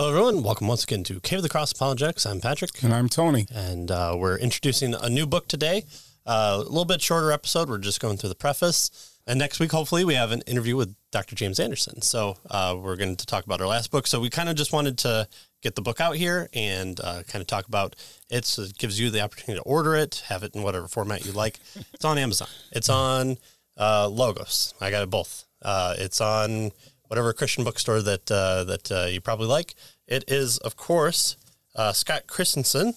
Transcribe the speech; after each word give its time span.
Hello, 0.00 0.08
everyone. 0.08 0.42
Welcome 0.42 0.66
once 0.66 0.82
again 0.82 1.04
to 1.04 1.20
Cave 1.20 1.40
of 1.40 1.42
the 1.42 1.50
Cross 1.50 1.72
Apologetics. 1.72 2.24
I'm 2.24 2.40
Patrick, 2.40 2.82
And 2.82 2.94
I'm 2.94 3.10
Tony. 3.10 3.46
and 3.54 3.90
uh, 3.90 4.16
we're 4.16 4.38
introducing 4.38 4.94
a 4.94 5.10
new 5.10 5.26
book 5.26 5.46
today. 5.46 5.84
Uh, 6.24 6.54
a 6.56 6.58
little 6.60 6.86
bit 6.86 7.02
shorter 7.02 7.30
episode. 7.30 7.68
We're 7.68 7.76
just 7.76 8.00
going 8.00 8.16
through 8.16 8.30
the 8.30 8.34
preface. 8.34 9.18
And 9.26 9.38
next 9.38 9.60
week, 9.60 9.72
hopefully, 9.72 10.06
we 10.06 10.14
have 10.14 10.32
an 10.32 10.40
interview 10.46 10.74
with 10.74 10.94
Dr. 11.12 11.36
James 11.36 11.60
Anderson. 11.60 12.00
So 12.00 12.38
uh, 12.50 12.78
we're 12.80 12.96
going 12.96 13.14
to 13.14 13.26
talk 13.26 13.44
about 13.44 13.60
our 13.60 13.66
last 13.66 13.90
book. 13.90 14.06
So 14.06 14.20
we 14.20 14.30
kind 14.30 14.48
of 14.48 14.56
just 14.56 14.72
wanted 14.72 14.96
to 15.00 15.28
get 15.62 15.74
the 15.74 15.82
book 15.82 16.00
out 16.00 16.16
here 16.16 16.48
and 16.54 16.98
uh, 17.00 17.22
kind 17.28 17.42
of 17.42 17.46
talk 17.46 17.68
about 17.68 17.94
it. 18.30 18.58
it 18.58 18.78
gives 18.78 18.98
you 18.98 19.10
the 19.10 19.20
opportunity 19.20 19.60
to 19.62 19.68
order 19.68 19.94
it, 19.96 20.22
have 20.28 20.42
it 20.44 20.54
in 20.54 20.62
whatever 20.62 20.88
format 20.88 21.26
you 21.26 21.32
like. 21.32 21.60
It's 21.92 22.06
on 22.06 22.16
Amazon. 22.16 22.48
It's 22.72 22.88
on 22.88 23.36
uh, 23.76 24.08
Logos. 24.08 24.72
I 24.80 24.90
got 24.90 25.02
it 25.02 25.10
both. 25.10 25.44
Uh, 25.60 25.94
it's 25.98 26.22
on 26.22 26.70
whatever 27.10 27.32
Christian 27.32 27.64
bookstore 27.64 28.00
that 28.02 28.30
uh, 28.30 28.62
that 28.64 28.92
uh, 28.92 29.06
you 29.06 29.20
probably 29.20 29.48
like. 29.48 29.74
It 30.06 30.24
is, 30.28 30.58
of 30.58 30.76
course, 30.76 31.36
uh, 31.74 31.92
Scott 31.92 32.28
Christensen. 32.28 32.94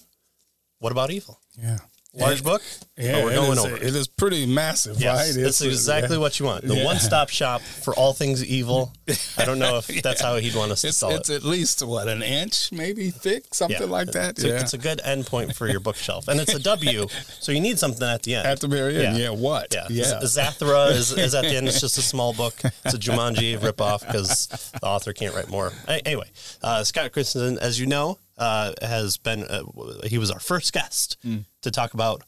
What 0.78 0.92
about 0.92 1.10
evil? 1.10 1.40
Yeah. 1.58 1.80
Large 2.16 2.40
It- 2.40 2.44
book. 2.44 2.62
Yeah, 2.96 3.24
we're 3.24 3.34
going 3.34 3.52
is- 3.54 3.58
over. 3.66 3.76
it. 3.76 3.84
Is 3.96 4.08
pretty 4.08 4.46
massive, 4.46 5.02
Yes, 5.02 5.18
right? 5.36 5.44
that's 5.44 5.62
It's, 5.62 5.62
exactly 5.62 6.18
yeah. 6.18 6.22
what 6.22 6.40
you 6.40 6.46
want. 6.46 6.68
The 6.68 6.76
Yeah. 6.76 6.86
one-stop 6.86 7.30
shop 7.40 7.62
for 7.64 7.96
all 7.96 8.14
things 8.14 8.44
evil. 8.46 8.94
I 9.36 9.46
don't 9.46 9.58
know 9.58 9.78
if 9.78 9.88
that's 10.04 10.22
how 10.22 10.36
he'd 10.36 10.54
want 10.54 10.72
us 10.72 10.82
to 10.82 10.90
It's, 10.90 10.98
sell 10.98 11.10
it's 11.10 11.28
it. 11.30 11.38
It's 11.38 11.44
at 11.46 11.50
least 11.50 11.82
what 11.82 12.08
an 12.08 12.22
inch, 12.22 12.72
maybe 12.72 13.10
thick, 13.10 13.56
something 13.56 13.90
like 13.90 14.12
that. 14.12 14.32
It's, 14.32 14.44
a, 14.44 14.48
yeah. 14.50 14.60
it's 14.62 14.74
a 14.74 14.78
good 14.78 15.02
endpoint 15.04 15.56
for 15.56 15.68
your 15.68 15.80
bookshelf, 15.88 16.28
and 16.28 16.40
it's 16.40 16.54
a 16.54 16.60
W, 16.60 17.08
so 17.40 17.52
you 17.52 17.60
need 17.60 17.80
something 17.80 18.08
at 18.08 18.22
the 18.22 18.36
end. 18.36 18.48
At 18.48 18.60
the 18.60 18.68
very 18.68 19.04
end, 19.04 19.18
Yeah. 19.18 19.24
yeah. 19.24 19.30
What? 19.32 19.74
Yeah, 19.74 19.88
yeah. 19.90 20.20
Zathura 20.22 20.92
is, 20.92 21.12
is 21.18 21.34
at 21.34 21.42
the 21.46 21.56
end. 21.56 21.68
It's 21.68 21.82
just 21.82 21.98
a 21.98 22.04
small 22.04 22.34
book. 22.34 22.54
It's 22.86 22.94
a 22.94 23.00
Jumanji 23.00 23.58
ripoff 23.58 24.02
because 24.06 24.48
the 24.80 24.86
author 24.86 25.14
can't 25.14 25.34
write 25.34 25.50
more. 25.50 25.74
Anyway, 25.88 26.30
uh, 26.62 26.84
Scott 26.84 27.12
Christensen, 27.12 27.58
as 27.58 27.80
you 27.80 27.88
know, 27.88 28.20
uh, 28.38 28.74
has 28.82 29.18
been 29.18 29.44
uh, 29.44 29.64
he 30.06 30.18
was 30.18 30.32
our 30.32 30.40
first 30.40 30.74
guest 30.74 31.18
Mm. 31.26 31.46
to 31.62 31.72
talk 31.72 31.94
about 31.94 32.24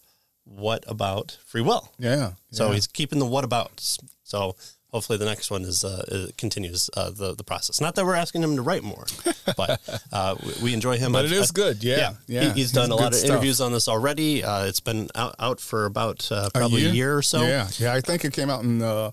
what 0.46 0.84
about 0.88 1.38
free 1.46 1.62
will. 1.62 1.92
yeah. 1.98 2.34
So 2.52 2.68
yeah. 2.68 2.76
he's 2.76 2.88
keeping 2.88 3.20
the 3.20 3.26
what 3.26 3.44
abouts. 3.44 3.98
So 4.24 4.56
hopefully 4.92 5.18
the 5.18 5.26
next 5.26 5.50
one 5.52 5.64
is 5.64 5.84
uh, 5.84 6.28
continues 6.38 6.90
uh, 6.96 7.10
the 7.10 7.34
the 7.36 7.44
process. 7.44 7.82
Not 7.82 7.96
that 7.96 8.06
we're 8.06 8.16
asking 8.16 8.44
him 8.44 8.56
to 8.56 8.62
write 8.62 8.84
more, 8.84 9.06
but 9.58 9.82
uh, 10.14 10.36
we, 10.46 10.54
we 10.64 10.74
enjoy 10.74 10.98
him. 10.98 11.12
But 11.12 11.26
I've- 11.26 11.34
it 11.36 11.40
is 11.40 11.50
I've- 11.50 11.54
good. 11.62 11.84
Yeah. 11.84 12.14
He- 12.28 12.36
Yeah. 12.36 12.54
he's 12.54 12.72
done 12.72 12.92
a 12.92 12.96
lot 12.96 13.14
of 13.14 13.16
stuff. 13.16 13.32
interviews 13.32 13.60
on 13.60 13.72
this 13.72 13.88
already. 13.88 14.44
Uh, 14.44 14.66
it's 14.66 14.80
been 14.80 15.10
out, 15.16 15.36
out 15.40 15.60
for 15.60 15.86
about 15.86 16.32
uh, 16.32 16.50
probably 16.54 16.86
a 16.86 16.90
year? 16.90 17.18
or 17.18 17.22
so. 17.24 17.42
Yeah. 17.42 17.68
Yeah. 17.80 17.94
I 17.94 18.02
think 18.02 18.24
it 18.24 18.32
came 18.34 18.50
out 18.52 18.64
in 18.64 18.82
uh, 18.84 19.12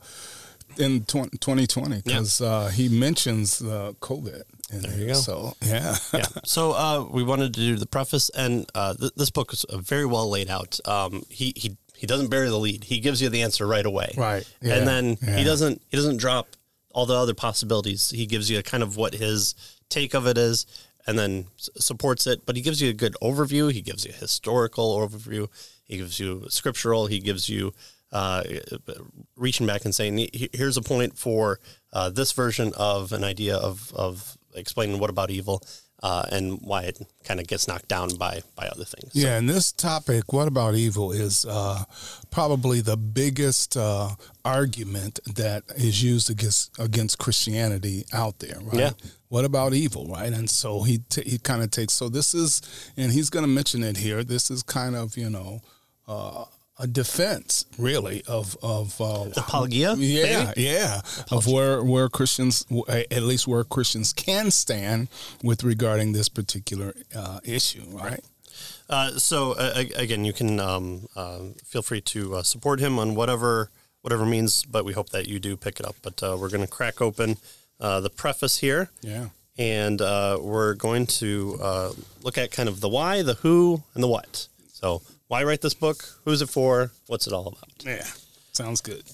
in 0.79 1.05
20, 1.05 1.37
2020 1.39 2.03
because 2.03 2.41
uh, 2.41 2.69
he 2.69 2.89
mentions 2.89 3.61
uh, 3.63 3.93
COVID. 4.01 4.43
In 4.73 4.81
there 4.81 4.99
you 4.99 5.07
go. 5.09 5.15
So, 5.15 5.55
yeah. 5.63 5.97
yeah. 6.15 6.25
So 6.45 6.73
uh, 6.73 7.07
we 7.11 7.23
wanted 7.23 7.53
to 7.55 7.61
do 7.61 7.77
the 7.77 7.87
preface, 7.87 8.31
and 8.31 8.67
uh, 8.75 8.95
th- 8.95 9.13
this 9.17 9.31
book 9.31 9.53
is 9.53 9.65
uh, 9.65 9.79
very 9.79 10.07
well 10.07 10.29
laid 10.31 10.49
out. 10.51 10.81
Um, 10.87 11.23
he 11.29 11.53
he 11.57 11.77
he 11.95 12.07
doesn't 12.07 12.31
bury 12.31 12.49
the 12.49 12.59
lead. 12.59 12.85
He 12.85 13.01
gives 13.01 13.21
you 13.21 13.29
the 13.29 13.43
answer 13.43 13.67
right 13.67 13.85
away. 13.87 14.15
Right. 14.17 14.51
Yeah. 14.61 14.77
And 14.77 14.89
then 14.89 15.17
he 15.37 15.45
doesn't 15.45 15.83
he 15.91 15.97
doesn't 15.97 16.17
drop 16.17 16.49
all 16.95 17.07
the 17.07 17.15
other 17.15 17.35
possibilities. 17.35 18.11
He 18.11 18.27
gives 18.27 18.51
you 18.51 18.59
a 18.59 18.63
kind 18.63 18.83
of 18.83 18.97
what 18.97 19.15
his 19.15 19.55
take 19.89 20.15
of 20.15 20.27
it 20.27 20.39
is, 20.39 20.67
and 21.07 21.19
then 21.19 21.47
s- 21.59 21.69
supports 21.77 22.27
it. 22.27 22.45
But 22.47 22.57
he 22.57 22.63
gives 22.63 22.81
you 22.81 22.91
a 22.91 22.95
good 22.95 23.17
overview. 23.23 23.71
He 23.73 23.83
gives 23.83 24.05
you 24.05 24.13
a 24.13 24.17
historical 24.17 24.99
overview. 24.99 25.49
He 25.85 25.99
gives 25.99 26.19
you 26.19 26.47
scriptural. 26.49 27.07
He 27.07 27.19
gives 27.19 27.49
you 27.49 27.75
uh, 28.13 28.43
reaching 29.37 29.67
back 29.67 29.85
and 29.85 29.95
saying, 29.95 30.29
here's 30.53 30.77
a 30.77 30.83
point 30.83 31.19
for 31.19 31.61
uh, 31.93 32.11
this 32.11 32.33
version 32.33 32.73
of 32.77 33.13
an 33.13 33.25
idea 33.25 33.57
of 33.57 33.93
of 33.95 34.37
explaining 34.55 34.99
what 34.99 35.11
about 35.11 35.31
evil 35.31 35.63
uh, 36.03 36.25
and 36.33 36.61
why 36.63 36.83
it 36.83 36.99
kind 37.25 37.39
of 37.39 37.47
gets 37.47 37.69
knocked 37.69 37.89
down 37.89 38.09
by 38.17 38.43
by 38.57 38.67
other 38.67 38.85
things. 38.85 39.13
So, 39.13 39.21
Yeah, 39.21 39.39
and 39.39 39.49
this 39.49 39.71
topic, 39.71 40.33
what 40.33 40.49
about 40.49 40.75
evil, 40.75 41.13
is 41.13 41.45
uh, 41.49 41.85
probably 42.31 42.81
the 42.81 42.97
biggest 42.97 43.77
uh, 43.77 44.11
argument 44.45 45.21
that 45.37 45.63
is 45.77 46.03
used 46.03 46.29
against 46.29 46.71
against 46.79 47.19
Christianity 47.19 48.05
out 48.13 48.41
there, 48.41 48.59
right? 48.61 48.75
Yeah. 48.75 48.91
What 49.29 49.45
about 49.45 49.73
evil, 49.75 50.07
right? 50.09 50.33
And 50.33 50.51
so 50.51 50.83
he 50.83 50.99
t- 51.09 51.29
he 51.29 51.39
kind 51.39 51.63
of 51.63 51.71
takes. 51.71 51.95
So 51.95 52.09
this 52.09 52.35
is, 52.35 52.61
and 52.97 53.13
he's 53.13 53.31
going 53.31 53.45
to 53.45 53.49
mention 53.49 53.83
it 53.83 53.97
here. 53.97 54.25
This 54.25 54.51
is 54.51 54.63
kind 54.63 54.97
of 54.97 55.17
you 55.17 55.31
know. 55.31 55.61
Uh, 56.09 56.45
a 56.79 56.87
defense, 56.87 57.65
really, 57.79 58.23
of 58.27 58.57
of 58.63 59.01
uh, 59.01 59.29
Apologia, 59.37 59.95
yeah, 59.99 60.53
yeah, 60.57 61.01
of 61.31 61.47
where 61.47 61.83
where 61.83 62.09
Christians, 62.09 62.65
at 62.89 63.23
least 63.23 63.47
where 63.47 63.65
Christians 63.65 64.13
can 64.13 64.51
stand 64.51 65.09
with 65.43 65.63
regarding 65.65 66.13
this 66.13 66.29
particular 66.29 66.95
uh, 67.15 67.41
issue, 67.45 67.85
right? 67.91 68.21
Uh, 68.89 69.11
so 69.19 69.53
uh, 69.53 69.85
again, 69.97 70.25
you 70.25 70.33
can 70.33 70.59
um, 70.61 71.07
uh, 71.17 71.39
feel 71.65 71.83
free 71.83 72.01
to 72.01 72.37
uh, 72.37 72.43
support 72.43 72.81
him 72.81 72.99
on 72.99 73.15
whatever 73.15 73.71
whatever 74.01 74.27
means, 74.27 74.65
but 74.65 74.85
we 74.85 74.93
hope 74.95 75.11
that 75.11 75.29
you 75.29 75.39
do 75.39 75.57
pick 75.57 75.79
it 75.79 75.87
up. 75.87 75.97
But 76.03 76.23
uh, 76.23 76.37
we're 76.39 76.49
going 76.51 76.63
to 76.67 76.67
crack 76.67 77.01
open 77.01 77.37
uh, 77.81 78.01
the 78.01 78.11
preface 78.11 78.59
here, 78.59 78.91
Yeah. 79.03 79.29
and 79.59 80.01
uh, 80.01 80.39
we're 80.41 80.75
going 80.75 81.07
to 81.07 81.59
uh, 81.63 81.93
look 82.23 82.37
at 82.39 82.51
kind 82.51 82.69
of 82.69 82.81
the 82.81 82.89
why, 82.89 83.23
the 83.23 83.35
who, 83.35 83.83
and 83.95 84.03
the 84.03 84.09
what. 84.09 84.49
So 84.83 85.01
why 85.29 85.45
write 85.45 85.61
this 85.61 85.75
book? 85.75 86.05
Who's 86.25 86.43
it 86.43 86.49
for? 86.49 86.91
What's 87.07 87.27
it 87.29 87.33
all 87.33 87.47
about? 87.47 87.71
Yeah, 87.85 88.05
sounds 88.53 88.81
good. 88.81 89.05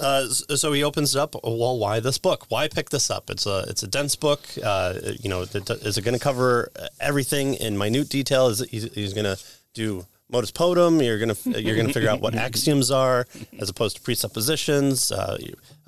Uh, 0.00 0.26
so 0.28 0.72
he 0.72 0.84
opens 0.84 1.14
it 1.14 1.18
up. 1.18 1.34
Well, 1.42 1.76
why 1.76 1.98
this 1.98 2.18
book? 2.18 2.46
Why 2.48 2.68
pick 2.68 2.90
this 2.90 3.10
up? 3.10 3.28
It's 3.28 3.46
a 3.46 3.64
it's 3.68 3.82
a 3.82 3.88
dense 3.88 4.14
book. 4.14 4.40
Uh, 4.62 4.94
you 5.20 5.28
know, 5.28 5.42
is 5.42 5.98
it 5.98 6.04
going 6.04 6.16
to 6.16 6.22
cover 6.22 6.70
everything 7.00 7.54
in 7.54 7.76
minute 7.76 8.08
detail? 8.08 8.46
Is 8.46 8.60
it, 8.60 8.70
he's, 8.70 8.94
he's 8.94 9.12
going 9.12 9.24
to 9.24 9.36
do 9.74 10.06
modus 10.30 10.52
ponens? 10.52 11.04
You're 11.04 11.18
going 11.18 11.34
to 11.34 11.60
you're 11.60 11.74
going 11.74 11.88
to 11.88 11.92
figure 11.92 12.08
out 12.08 12.20
what 12.20 12.34
axioms 12.46 12.92
are 12.92 13.26
as 13.58 13.68
opposed 13.68 13.96
to 13.96 14.02
presuppositions. 14.02 15.10
Uh, 15.10 15.36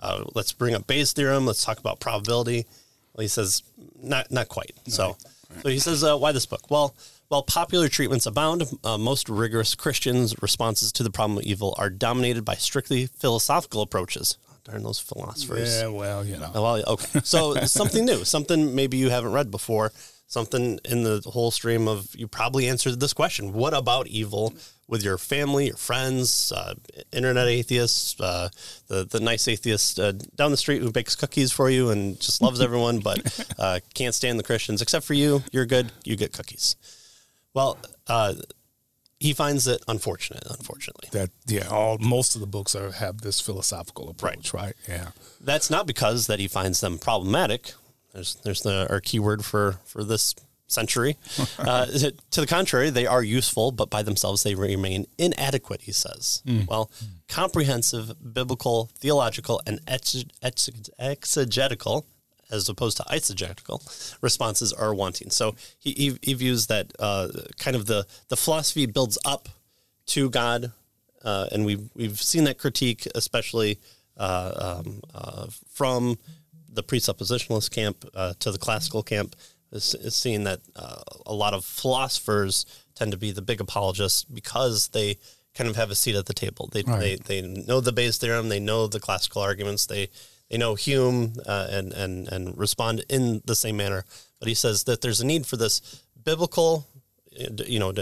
uh, 0.00 0.24
let's 0.34 0.52
bring 0.52 0.74
up 0.74 0.88
Bayes' 0.88 1.12
theorem. 1.12 1.46
Let's 1.46 1.64
talk 1.64 1.78
about 1.78 2.00
probability. 2.00 2.66
Well, 3.14 3.22
he 3.22 3.28
says 3.28 3.62
not 4.02 4.32
not 4.32 4.48
quite. 4.48 4.74
So 4.88 5.16
so 5.62 5.68
he 5.68 5.78
says 5.78 6.02
uh, 6.02 6.18
why 6.18 6.32
this 6.32 6.46
book? 6.46 6.68
Well. 6.68 6.96
While 7.32 7.44
popular 7.44 7.88
treatments 7.88 8.26
abound, 8.26 8.64
uh, 8.84 8.98
most 8.98 9.30
rigorous 9.30 9.74
Christians' 9.74 10.34
responses 10.42 10.92
to 10.92 11.02
the 11.02 11.08
problem 11.08 11.38
of 11.38 11.44
evil 11.44 11.74
are 11.78 11.88
dominated 11.88 12.44
by 12.44 12.56
strictly 12.56 13.06
philosophical 13.06 13.80
approaches. 13.80 14.36
Oh, 14.50 14.56
darn 14.64 14.82
those 14.82 14.98
philosophers. 14.98 15.80
Yeah, 15.80 15.86
well, 15.86 16.26
you 16.26 16.36
know. 16.36 16.50
Oh, 16.54 16.62
well, 16.62 16.84
okay. 16.88 17.20
So 17.24 17.54
something 17.64 18.04
new, 18.04 18.26
something 18.26 18.74
maybe 18.74 18.98
you 18.98 19.08
haven't 19.08 19.32
read 19.32 19.50
before, 19.50 19.92
something 20.26 20.78
in 20.84 21.04
the 21.04 21.22
whole 21.24 21.50
stream 21.50 21.88
of 21.88 22.14
you 22.14 22.28
probably 22.28 22.68
answered 22.68 23.00
this 23.00 23.14
question: 23.14 23.54
What 23.54 23.72
about 23.72 24.08
evil 24.08 24.52
with 24.86 25.02
your 25.02 25.16
family, 25.16 25.68
your 25.68 25.76
friends, 25.78 26.52
uh, 26.52 26.74
internet 27.14 27.48
atheists, 27.48 28.20
uh, 28.20 28.50
the 28.88 29.06
the 29.06 29.20
nice 29.20 29.48
atheist 29.48 29.98
uh, 29.98 30.12
down 30.36 30.50
the 30.50 30.58
street 30.58 30.82
who 30.82 30.92
bakes 30.92 31.16
cookies 31.16 31.50
for 31.50 31.70
you 31.70 31.88
and 31.88 32.20
just 32.20 32.42
loves 32.42 32.60
everyone, 32.60 32.98
but 32.98 33.46
uh, 33.58 33.80
can't 33.94 34.14
stand 34.14 34.38
the 34.38 34.44
Christians 34.44 34.82
except 34.82 35.06
for 35.06 35.14
you. 35.14 35.42
You're 35.50 35.64
good. 35.64 35.92
You 36.04 36.14
get 36.14 36.34
cookies. 36.34 36.76
Well, 37.54 37.78
uh, 38.06 38.34
he 39.20 39.32
finds 39.32 39.66
it 39.68 39.82
unfortunate. 39.86 40.42
Unfortunately, 40.50 41.08
That 41.12 41.30
yeah, 41.46 41.68
all 41.68 41.98
most 41.98 42.34
of 42.34 42.40
the 42.40 42.46
books 42.46 42.74
are 42.74 42.90
have 42.92 43.20
this 43.20 43.40
philosophical 43.40 44.08
approach, 44.08 44.52
right? 44.52 44.74
Yeah. 44.88 45.08
that's 45.40 45.70
not 45.70 45.86
because 45.86 46.26
that 46.26 46.38
he 46.40 46.48
finds 46.48 46.80
them 46.80 46.98
problematic. 46.98 47.72
There's 48.12 48.34
there's 48.42 48.62
the 48.62 48.86
our 48.90 49.00
keyword 49.00 49.44
for 49.44 49.78
for 49.84 50.02
this 50.04 50.34
century. 50.66 51.16
uh, 51.58 51.86
to 52.30 52.40
the 52.40 52.46
contrary, 52.46 52.90
they 52.90 53.06
are 53.06 53.22
useful, 53.22 53.70
but 53.72 53.90
by 53.90 54.02
themselves 54.02 54.42
they 54.42 54.54
remain 54.54 55.06
inadequate. 55.18 55.82
He 55.82 55.92
says. 55.92 56.42
Well, 56.68 56.90
comprehensive, 57.28 58.12
biblical, 58.34 58.90
theological, 58.98 59.60
and 59.66 59.80
ex- 59.86 60.24
ex- 60.42 60.68
exegetical. 60.98 62.06
As 62.52 62.68
opposed 62.68 62.98
to 62.98 63.02
eisegetical 63.04 63.80
responses 64.20 64.72
are 64.74 64.94
wanting. 64.94 65.30
So 65.30 65.54
he, 65.78 65.92
he, 65.92 66.18
he 66.20 66.34
views 66.34 66.66
that 66.66 66.92
uh, 66.98 67.28
kind 67.58 67.74
of 67.74 67.86
the, 67.86 68.06
the 68.28 68.36
philosophy 68.36 68.84
builds 68.84 69.18
up 69.24 69.48
to 70.06 70.28
God, 70.28 70.72
uh, 71.24 71.46
and 71.50 71.64
we've 71.64 71.88
we've 71.94 72.20
seen 72.20 72.44
that 72.44 72.58
critique, 72.58 73.08
especially 73.14 73.78
uh, 74.18 74.82
um, 74.84 75.00
uh, 75.14 75.46
from 75.72 76.18
the 76.68 76.82
presuppositionalist 76.82 77.70
camp 77.70 78.04
uh, 78.14 78.34
to 78.40 78.52
the 78.52 78.58
classical 78.58 79.02
camp, 79.02 79.34
is, 79.70 79.94
is 79.94 80.14
seeing 80.14 80.44
that 80.44 80.60
uh, 80.76 81.02
a 81.24 81.34
lot 81.34 81.54
of 81.54 81.64
philosophers 81.64 82.66
tend 82.94 83.12
to 83.12 83.18
be 83.18 83.32
the 83.32 83.42
big 83.42 83.60
apologists 83.60 84.24
because 84.24 84.88
they 84.88 85.16
kind 85.54 85.70
of 85.70 85.76
have 85.76 85.90
a 85.90 85.94
seat 85.94 86.16
at 86.16 86.26
the 86.26 86.34
table. 86.34 86.68
They 86.72 86.82
they, 86.82 87.16
they 87.16 87.42
know 87.42 87.80
the 87.80 87.92
Bayes 87.92 88.18
theorem, 88.18 88.48
they 88.48 88.60
know 88.60 88.86
the 88.86 89.00
classical 89.00 89.42
arguments, 89.42 89.86
they 89.86 90.08
they 90.52 90.58
know 90.58 90.74
Hume 90.74 91.32
uh, 91.46 91.66
and 91.70 91.94
and 91.94 92.28
and 92.28 92.56
respond 92.58 93.04
in 93.08 93.40
the 93.46 93.56
same 93.56 93.78
manner. 93.78 94.04
But 94.38 94.48
he 94.48 94.54
says 94.54 94.84
that 94.84 95.00
there's 95.00 95.22
a 95.22 95.26
need 95.26 95.46
for 95.46 95.56
this 95.56 96.02
biblical, 96.24 96.86
you 97.66 97.78
know, 97.78 97.94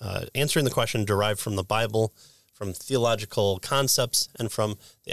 uh, 0.00 0.24
answering 0.34 0.64
the 0.64 0.70
question 0.70 1.04
derived 1.04 1.38
from 1.38 1.56
the 1.56 1.62
Bible, 1.62 2.14
from 2.54 2.72
theological 2.72 3.58
concepts 3.58 4.28
and 4.38 4.50
from 4.50 4.78
the 5.04 5.12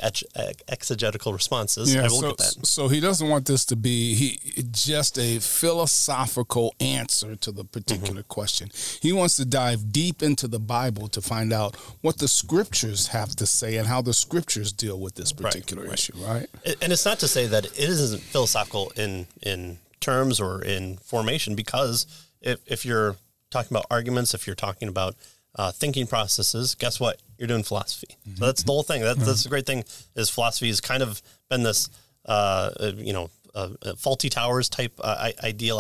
exegetical 0.69 1.33
responses. 1.33 1.95
I 1.95 2.03
will 2.03 2.09
so, 2.09 2.27
get 2.29 2.38
that. 2.38 2.65
so 2.65 2.88
he 2.88 2.99
doesn't 2.99 3.27
want 3.27 3.45
this 3.47 3.65
to 3.65 3.75
be 3.75 4.13
he 4.13 4.63
just 4.71 5.17
a 5.17 5.39
philosophical 5.39 6.73
answer 6.79 7.35
to 7.35 7.51
the 7.51 7.63
particular 7.63 8.21
Mm-hmm. 8.21 8.27
question. 8.27 8.69
He 9.01 9.11
wants 9.13 9.35
to 9.38 9.45
dive 9.45 9.91
deep 9.91 10.21
into 10.23 10.47
the 10.47 10.59
Bible 10.59 11.07
to 11.09 11.21
find 11.21 11.51
out 11.51 11.75
what 12.01 12.19
the 12.19 12.27
scriptures 12.27 13.07
have 13.07 13.35
to 13.38 13.45
say 13.45 13.77
and 13.77 13.88
how 13.88 14.01
the 14.01 14.13
scriptures 14.13 14.71
deal 14.71 14.99
with 14.99 15.15
this 15.15 15.31
particular 15.31 15.85
issue, 15.91 16.13
right? 16.17 16.47
And 16.81 16.93
it's 16.93 17.05
not 17.05 17.19
to 17.19 17.27
say 17.27 17.47
that 17.47 17.65
it 17.65 17.77
isn't 17.77 18.21
philosophical 18.21 18.91
in 18.95 19.27
in 19.41 19.79
terms 19.99 20.39
or 20.39 20.61
in 20.63 20.97
formation, 20.97 21.55
because 21.55 22.05
if, 22.41 22.59
if 22.65 22.85
you're 22.85 23.15
talking 23.49 23.75
about 23.75 23.85
arguments, 23.91 24.33
if 24.33 24.47
you're 24.47 24.55
talking 24.55 24.88
about 24.88 25.15
uh, 25.55 25.71
thinking 25.71 26.07
processes, 26.07 26.75
guess 26.75 26.99
what? 26.99 27.19
You're 27.41 27.47
doing 27.47 27.63
philosophy. 27.63 28.17
So 28.38 28.45
that's 28.45 28.61
the 28.61 28.71
whole 28.71 28.83
thing. 28.83 29.01
That, 29.01 29.17
That's 29.17 29.41
the 29.43 29.49
great 29.49 29.65
thing 29.65 29.83
is 30.15 30.29
philosophy 30.29 30.67
has 30.67 30.79
kind 30.79 31.01
of 31.01 31.21
been 31.49 31.63
this, 31.63 31.89
uh, 32.27 32.69
uh, 32.79 32.91
you 32.95 33.13
know, 33.13 33.31
uh, 33.55 33.69
uh, 33.81 33.95
faulty 33.95 34.29
towers 34.29 34.69
type 34.69 34.93
uh, 35.03 35.15
i- 35.27 35.47
ideal 35.47 35.77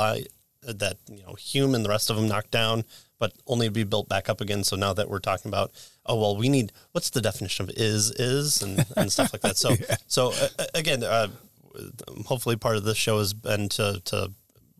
that 0.63 0.97
you 1.07 1.21
know 1.23 1.33
Hume 1.35 1.75
and 1.75 1.85
the 1.85 1.89
rest 1.89 2.09
of 2.09 2.15
them 2.15 2.27
knocked 2.27 2.49
down, 2.51 2.83
but 3.19 3.31
only 3.45 3.67
to 3.67 3.71
be 3.71 3.83
built 3.83 4.09
back 4.09 4.27
up 4.27 4.41
again. 4.41 4.63
So 4.63 4.75
now 4.75 4.93
that 4.93 5.07
we're 5.07 5.19
talking 5.19 5.49
about, 5.49 5.71
oh 6.07 6.15
well, 6.19 6.35
we 6.35 6.49
need 6.49 6.71
what's 6.93 7.11
the 7.11 7.21
definition 7.21 7.63
of 7.65 7.69
is 7.77 8.09
is 8.11 8.61
and, 8.63 8.83
and 8.97 9.11
stuff 9.11 9.31
like 9.33 9.41
that. 9.43 9.57
So 9.57 9.75
so 10.07 10.33
uh, 10.59 10.65
again, 10.73 11.03
uh, 11.03 11.27
hopefully 12.25 12.55
part 12.55 12.75
of 12.75 12.83
this 12.83 12.97
show 12.97 13.19
has 13.19 13.33
been 13.33 13.69
to 13.69 14.01
to 14.05 14.31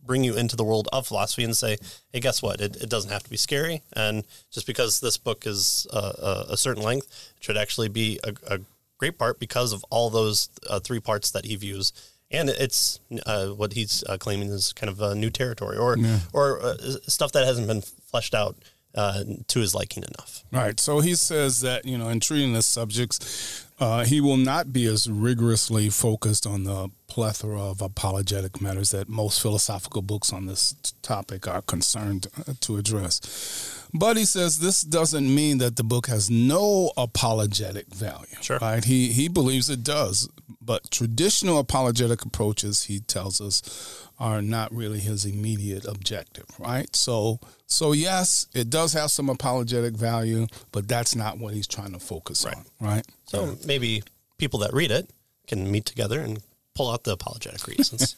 bring 0.02 0.24
you 0.24 0.36
into 0.36 0.56
the 0.56 0.64
world 0.64 0.88
of 0.92 1.06
philosophy 1.06 1.44
and 1.44 1.56
say, 1.56 1.76
hey, 2.12 2.20
guess 2.20 2.42
what? 2.42 2.60
It, 2.60 2.76
it 2.76 2.90
doesn't 2.90 3.10
have 3.10 3.22
to 3.22 3.30
be 3.30 3.36
scary, 3.36 3.82
and 3.94 4.24
just 4.50 4.66
because 4.66 5.00
this 5.00 5.16
book 5.16 5.46
is 5.46 5.86
uh, 5.92 6.44
a, 6.48 6.52
a 6.52 6.56
certain 6.56 6.82
length, 6.82 7.32
it 7.36 7.44
should 7.44 7.56
actually 7.56 7.88
be 7.88 8.18
a, 8.24 8.34
a 8.54 8.58
great 8.98 9.18
part 9.18 9.38
because 9.38 9.72
of 9.72 9.84
all 9.90 10.10
those 10.10 10.48
uh, 10.68 10.80
three 10.80 11.00
parts 11.00 11.30
that 11.30 11.44
he 11.44 11.56
views. 11.56 11.92
And 12.30 12.48
it's 12.48 12.98
uh, 13.26 13.48
what 13.48 13.74
he's 13.74 14.02
uh, 14.08 14.16
claiming 14.16 14.48
is 14.48 14.72
kind 14.72 14.88
of 14.88 15.02
a 15.02 15.14
new 15.14 15.28
territory, 15.28 15.76
or 15.76 15.98
or 16.32 16.62
uh, 16.62 16.76
stuff 17.06 17.32
that 17.32 17.44
hasn't 17.44 17.66
been 17.66 17.82
fleshed 17.82 18.34
out 18.34 18.56
uh, 18.94 19.24
to 19.48 19.60
his 19.60 19.74
liking 19.74 20.02
enough. 20.02 20.42
Right. 20.50 20.80
So 20.80 21.00
he 21.00 21.14
says 21.14 21.60
that, 21.60 21.84
you 21.84 21.98
know, 21.98 22.08
in 22.08 22.20
treating 22.20 22.54
the 22.54 22.62
subjects, 22.62 23.66
uh, 23.82 24.04
he 24.04 24.20
will 24.20 24.36
not 24.36 24.72
be 24.72 24.86
as 24.86 25.10
rigorously 25.10 25.90
focused 25.90 26.46
on 26.46 26.62
the 26.62 26.88
plethora 27.08 27.60
of 27.60 27.82
apologetic 27.82 28.60
matters 28.60 28.92
that 28.92 29.08
most 29.08 29.42
philosophical 29.42 30.02
books 30.02 30.32
on 30.32 30.46
this 30.46 30.76
topic 31.02 31.48
are 31.48 31.62
concerned 31.62 32.28
uh, 32.38 32.52
to 32.60 32.76
address. 32.76 33.84
But 33.92 34.16
he 34.16 34.24
says 34.24 34.60
this 34.60 34.82
doesn't 34.82 35.34
mean 35.34 35.58
that 35.58 35.74
the 35.74 35.82
book 35.82 36.06
has 36.06 36.30
no 36.30 36.92
apologetic 36.96 37.92
value. 37.92 38.36
Sure. 38.40 38.58
Right. 38.62 38.84
He 38.84 39.08
he 39.08 39.26
believes 39.26 39.68
it 39.68 39.82
does. 39.82 40.28
But 40.64 40.90
traditional 40.90 41.58
apologetic 41.58 42.24
approaches, 42.24 42.84
he 42.84 43.00
tells 43.00 43.40
us, 43.40 44.08
are 44.18 44.40
not 44.40 44.72
really 44.72 45.00
his 45.00 45.24
immediate 45.24 45.84
objective, 45.84 46.46
right? 46.58 46.94
So, 46.94 47.40
so 47.66 47.92
yes, 47.92 48.46
it 48.54 48.70
does 48.70 48.92
have 48.92 49.10
some 49.10 49.28
apologetic 49.28 49.94
value, 49.94 50.46
but 50.70 50.86
that's 50.86 51.16
not 51.16 51.38
what 51.38 51.54
he's 51.54 51.66
trying 51.66 51.92
to 51.92 51.98
focus 51.98 52.44
on, 52.44 52.64
right? 52.80 53.04
So 53.26 53.56
maybe 53.66 54.04
people 54.38 54.60
that 54.60 54.72
read 54.72 54.90
it 54.90 55.10
can 55.46 55.70
meet 55.70 55.84
together 55.86 56.20
and 56.20 56.40
pull 56.74 56.90
out 56.90 57.04
the 57.04 57.12
apologetic 57.12 57.66
reasons. 57.66 58.16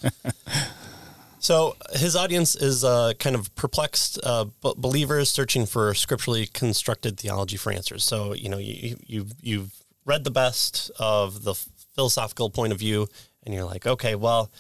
so 1.39 1.77
his 1.93 2.15
audience 2.17 2.55
is 2.55 2.85
uh, 2.85 3.15
kind 3.19 3.35
of 3.35 3.55
perplexed 3.55 4.19
uh, 4.23 4.45
b- 4.63 4.75
believers 4.77 5.31
searching 5.31 5.67
for 5.67 5.95
scripturally 5.95 6.47
constructed 6.47 7.19
theology 7.19 7.57
for 7.57 7.73
answers. 7.73 8.05
So 8.05 8.35
you 8.35 8.49
know 8.49 8.59
you, 8.59 8.97
you've 9.07 9.33
you've 9.41 9.73
read 10.05 10.25
the 10.25 10.31
best 10.31 10.91
of 10.99 11.45
the 11.45 11.55
philosophical 11.95 12.51
point 12.51 12.73
of 12.73 12.79
view, 12.79 13.07
and 13.45 13.55
you're 13.55 13.65
like, 13.65 13.87
okay, 13.87 14.15
well. 14.15 14.51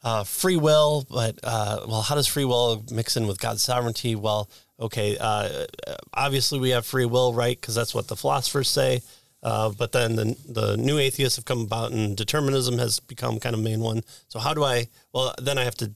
Uh, 0.00 0.22
free 0.22 0.56
will, 0.56 1.04
but 1.10 1.40
uh, 1.42 1.84
well, 1.88 2.02
how 2.02 2.14
does 2.14 2.28
free 2.28 2.44
will 2.44 2.84
mix 2.92 3.16
in 3.16 3.26
with 3.26 3.40
God's 3.40 3.64
sovereignty? 3.64 4.14
Well, 4.14 4.48
okay, 4.78 5.16
uh, 5.18 5.66
obviously 6.14 6.60
we 6.60 6.70
have 6.70 6.86
free 6.86 7.04
will, 7.04 7.34
right? 7.34 7.60
Because 7.60 7.74
that's 7.74 7.96
what 7.96 8.06
the 8.06 8.14
philosophers 8.14 8.70
say. 8.70 9.02
Uh, 9.42 9.70
but 9.70 9.92
then 9.92 10.16
the 10.16 10.36
the 10.48 10.76
new 10.76 10.98
atheists 10.98 11.36
have 11.36 11.44
come 11.44 11.60
about, 11.60 11.92
and 11.92 12.16
determinism 12.16 12.78
has 12.78 12.98
become 12.98 13.38
kind 13.38 13.54
of 13.54 13.62
main 13.62 13.80
one. 13.80 14.02
So 14.28 14.40
how 14.40 14.52
do 14.52 14.64
I? 14.64 14.88
Well, 15.12 15.34
then 15.40 15.58
I 15.58 15.64
have 15.64 15.76
to 15.76 15.92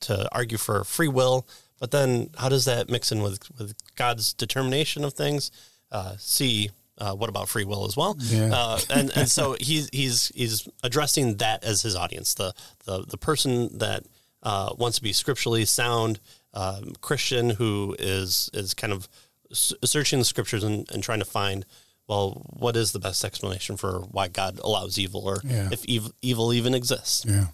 to 0.00 0.28
argue 0.32 0.58
for 0.58 0.84
free 0.84 1.08
will. 1.08 1.46
But 1.80 1.90
then 1.90 2.30
how 2.38 2.48
does 2.48 2.64
that 2.66 2.88
mix 2.88 3.10
in 3.10 3.20
with 3.20 3.40
with 3.58 3.74
God's 3.96 4.32
determination 4.32 5.04
of 5.04 5.14
things? 5.14 5.50
Uh, 5.90 6.14
see, 6.18 6.70
uh, 6.98 7.12
what 7.14 7.28
about 7.28 7.48
free 7.48 7.64
will 7.64 7.84
as 7.86 7.96
well? 7.96 8.16
Yeah. 8.20 8.50
Uh, 8.52 8.78
and 8.90 9.10
and 9.16 9.28
so 9.28 9.56
he's 9.60 9.88
he's 9.92 10.28
he's 10.34 10.68
addressing 10.82 11.36
that 11.38 11.64
as 11.64 11.82
his 11.82 11.96
audience, 11.96 12.34
the 12.34 12.54
the 12.84 13.04
the 13.06 13.16
person 13.18 13.78
that 13.78 14.04
uh, 14.42 14.74
wants 14.78 14.96
to 14.98 15.02
be 15.02 15.12
scripturally 15.12 15.64
sound 15.64 16.20
um, 16.52 16.92
Christian 17.00 17.50
who 17.50 17.96
is 17.98 18.50
is 18.52 18.74
kind 18.74 18.92
of 18.92 19.08
s- 19.50 19.72
searching 19.84 20.18
the 20.18 20.24
scriptures 20.24 20.62
and, 20.62 20.88
and 20.92 21.02
trying 21.02 21.18
to 21.20 21.24
find 21.24 21.64
well 22.06 22.42
what 22.58 22.76
is 22.76 22.92
the 22.92 22.98
best 22.98 23.24
explanation 23.24 23.76
for 23.76 24.00
why 24.10 24.28
God 24.28 24.58
allows 24.62 24.98
evil 24.98 25.22
or 25.26 25.40
Yeah. 25.44 25.68
if 25.72 25.84
evil, 25.86 26.12
evil 26.22 26.52
even 26.52 26.74
exists. 26.74 27.24
Yeah. 27.26 27.46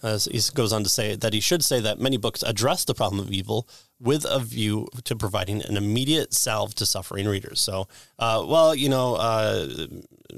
As 0.00 0.26
he 0.26 0.40
goes 0.54 0.72
on 0.72 0.84
to 0.84 0.88
say 0.88 1.16
that 1.16 1.32
he 1.32 1.40
should 1.40 1.64
say 1.64 1.80
that 1.80 1.98
many 1.98 2.16
books 2.16 2.44
address 2.44 2.84
the 2.84 2.94
problem 2.94 3.18
of 3.20 3.32
evil 3.32 3.68
with 3.98 4.24
a 4.28 4.38
view 4.38 4.86
to 5.02 5.16
providing 5.16 5.60
an 5.62 5.76
immediate 5.76 6.32
salve 6.32 6.72
to 6.76 6.86
suffering 6.86 7.26
readers. 7.26 7.60
So, 7.60 7.88
uh, 8.16 8.44
well, 8.46 8.76
you 8.76 8.88
know, 8.88 9.16
uh, 9.16 9.66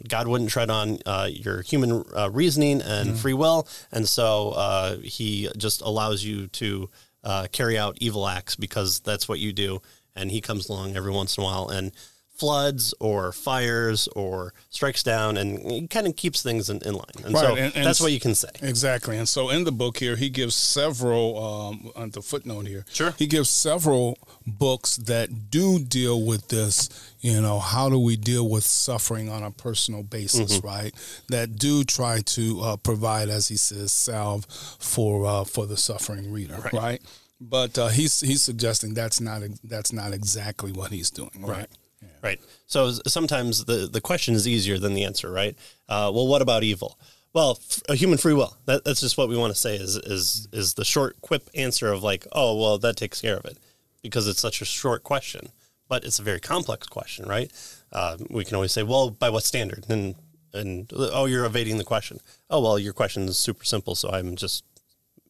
God 0.09 0.29
wouldn't 0.29 0.49
tread 0.49 0.71
on 0.71 0.99
uh, 1.05 1.29
your 1.31 1.61
human 1.61 2.05
uh, 2.17 2.31
reasoning 2.31 2.81
and 2.81 3.19
free 3.19 3.35
will, 3.35 3.69
and 3.93 4.09
so 4.09 4.53
uh, 4.53 4.97
he 5.01 5.51
just 5.59 5.83
allows 5.83 6.25
you 6.25 6.47
to 6.47 6.89
uh, 7.23 7.47
carry 7.53 7.77
out 7.77 7.99
evil 8.01 8.27
acts 8.27 8.57
because 8.57 9.01
that's 9.01 9.29
what 9.29 9.41
you 9.41 9.53
do. 9.53 9.83
And 10.17 10.31
he 10.31 10.41
comes 10.41 10.71
along 10.71 10.97
every 10.97 11.13
once 11.13 11.37
in 11.37 11.43
a 11.43 11.45
while 11.45 11.69
and 11.69 11.93
floods 12.41 12.95
or 13.01 13.33
fires 13.33 14.09
or 14.17 14.55
strikes 14.71 15.03
down 15.03 15.37
and 15.37 15.59
he 15.71 15.87
kind 15.89 16.07
of 16.07 16.17
keeps 16.17 16.43
things 16.43 16.71
in, 16.71 16.79
in 16.89 16.95
line. 16.95 17.05
And 17.25 17.35
Right, 17.35 17.45
so 17.45 17.55
and- 17.57 17.77
and 17.77 17.87
that's 17.87 18.01
what 18.01 18.13
you 18.13 18.21
can 18.21 18.35
say. 18.35 18.49
Exactly. 18.63 19.19
And 19.19 19.29
so 19.29 19.51
in 19.51 19.65
the 19.65 19.73
book 19.73 19.99
here, 19.99 20.17
he 20.17 20.31
gives 20.31 20.55
several, 20.57 21.27
um, 21.47 21.93
on 21.95 22.11
the 22.11 22.23
footnote 22.23 22.67
here, 22.67 22.85
Sure. 22.93 23.15
he 23.19 23.27
gives 23.27 23.51
several 23.51 24.17
books 24.47 24.97
that 24.97 25.51
do 25.51 25.79
deal 25.79 26.23
with 26.25 26.49
this, 26.49 26.89
you 27.21 27.41
know, 27.41 27.59
how 27.59 27.89
do 27.91 27.99
we 27.99 28.17
deal 28.17 28.49
with 28.49 28.65
suffering 28.65 29.29
on 29.29 29.43
a 29.43 29.51
personal 29.51 30.03
basis, 30.03 30.57
Mm-hmm. 30.59 30.67
right? 30.67 30.95
That 31.29 31.57
do 31.57 31.85
try 31.85 32.21
to 32.37 32.61
uh, 32.63 32.77
provide, 32.77 33.29
as 33.29 33.49
he 33.49 33.57
says, 33.59 33.93
salve 33.93 34.47
for 34.79 35.27
uh, 35.27 35.45
for 35.45 35.67
the 35.67 35.77
suffering 35.77 36.33
reader, 36.33 36.71
right? 36.73 37.01
But 37.41 37.79
uh, 37.79 37.89
he's 37.89 38.21
he's 38.21 38.43
suggesting 38.43 38.95
that's 38.95 39.21
not 39.21 39.43
that's 39.65 39.93
not 39.93 40.13
exactly 40.13 40.73
what 40.73 40.91
he's 40.93 41.11
doing, 41.11 41.31
right? 41.41 41.49
Right. 41.59 41.69
So 42.67 42.93
sometimes 43.07 43.65
the, 43.65 43.89
the 43.91 44.01
question 44.01 44.35
is 44.35 44.47
easier 44.47 44.79
than 44.79 44.95
the 44.95 45.05
answer, 45.05 45.31
right? 45.31 45.57
Uh, 45.89 46.11
well, 46.15 46.27
what 46.27 46.43
about 46.43 46.63
evil? 46.63 46.99
Well, 47.33 47.59
f- 47.61 47.99
human 47.99 48.19
free 48.19 48.35
will. 48.35 48.57
That, 48.67 48.85
that's 48.85 49.01
just 49.01 49.17
what 49.17 49.29
we 49.29 49.37
want 49.37 49.53
to 49.55 49.59
say 49.59 49.77
is 49.77 49.97
is 49.97 50.49
is 50.53 50.75
the 50.75 50.85
short 50.85 51.21
quip 51.21 51.49
answer 51.55 51.93
of 51.93 52.03
like, 52.03 52.27
oh, 52.33 52.61
well, 52.61 52.79
that 52.79 52.97
takes 52.97 53.21
care 53.21 53.37
of 53.37 53.45
it, 53.45 53.59
because 54.03 54.27
it's 54.27 54.41
such 54.41 54.61
a 54.61 54.65
short 54.65 55.03
question, 55.05 55.51
but 55.89 56.05
it's 56.05 56.19
a 56.19 56.23
very 56.23 56.41
complex 56.41 56.89
question, 56.89 57.29
right? 57.29 57.51
Uh, 57.93 58.17
we 58.29 58.45
can 58.45 58.57
always 58.57 58.73
say, 58.73 58.83
well, 58.83 59.11
by 59.11 59.31
what 59.31 59.45
standard? 59.45 59.87
And 59.89 60.17
and 60.53 60.91
oh, 60.93 61.27
you're 61.27 61.45
evading 61.45 61.79
the 61.79 61.85
question. 61.85 62.19
Oh, 62.49 62.61
well, 62.61 62.79
your 62.79 62.93
question 62.93 63.29
is 63.29 63.39
super 63.39 63.65
simple, 63.65 63.95
so 63.95 64.11
I'm 64.11 64.35
just 64.35 64.65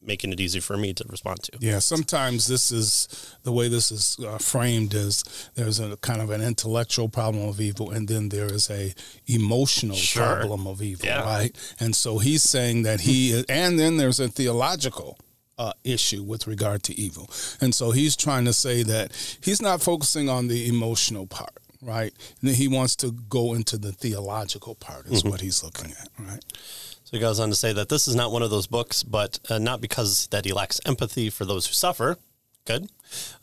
making 0.03 0.33
it 0.33 0.41
easy 0.41 0.61
for 0.61 0.77
me 0.77 0.95
to 0.95 1.05
respond 1.09 1.43
to. 1.43 1.53
Yeah, 1.61 1.79
sometimes 1.79 2.47
this 2.47 2.71
is 2.71 3.37
the 3.43 3.53
way 3.53 3.69
this 3.69 3.91
is 3.93 4.17
uh, 4.27 4.39
framed 4.39 4.95
is 4.95 5.23
there's 5.57 5.79
a 5.79 5.97
kind 5.99 6.21
of 6.23 6.31
an 6.31 6.41
intellectual 6.41 7.09
problem 7.09 7.47
of 7.49 7.61
evil, 7.61 7.91
and 7.91 8.09
then 8.09 8.31
there 8.31 8.47
is 8.53 8.71
a 8.71 8.95
emotional 9.27 9.97
Sure. 9.97 10.37
problem 10.37 10.67
of 10.67 10.81
evil, 10.83 11.07
Yeah. 11.07 11.23
right? 11.25 11.55
And 11.79 11.95
so 11.95 12.19
he's 12.19 12.43
saying 12.43 12.83
that 12.85 13.01
he, 13.03 13.45
and 13.49 13.79
then 13.79 13.97
there's 13.99 14.21
a 14.21 14.29
theological. 14.29 15.19
Uh, 15.59 15.75
issue 15.85 16.23
with 16.23 16.47
regard 16.47 16.83
to 16.83 16.99
evil. 16.99 17.29
And 17.61 17.75
so 17.75 17.91
he's 17.91 18.17
trying 18.17 18.47
to 18.47 18.53
say 18.55 18.83
that 18.83 19.13
he's 19.43 19.61
not 19.61 19.83
focusing 19.83 20.27
on 20.31 20.49
the 20.49 20.67
emotional 20.67 21.27
part, 21.27 21.53
right? 21.83 22.13
And 22.41 22.51
then 22.51 22.55
he 22.55 22.69
wants 22.69 22.97
to 22.97 23.13
go 23.13 23.55
into 23.55 23.79
the 23.79 23.93
theological 23.93 24.75
part, 24.75 25.07
is 25.07 25.25
what 25.25 25.41
he's 25.41 25.63
looking 25.63 25.93
at, 25.93 26.09
right? 26.19 26.45
So 27.05 27.17
he 27.17 27.19
goes 27.19 27.41
on 27.41 27.49
to 27.49 27.57
say 27.57 27.73
that 27.73 27.89
this 27.89 28.07
is 28.07 28.15
not 28.15 28.31
one 28.33 28.43
of 28.43 28.51
those 28.51 28.67
books, 28.67 29.03
but 29.03 29.41
uh, 29.49 29.59
not 29.59 29.81
because 29.81 30.29
that 30.29 30.45
he 30.45 30.53
lacks 30.53 30.81
empathy 30.87 31.31
for 31.31 31.45
those 31.45 31.67
who 31.67 31.73
suffer, 31.73 32.17
good, 32.65 32.91